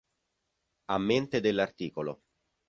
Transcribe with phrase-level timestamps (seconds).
[0.87, 1.87] A mente dell'art.